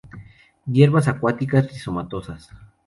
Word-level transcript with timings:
Hierbas 0.65 1.07
acuáticas 1.07 1.67
rizomatosas. 1.71 2.49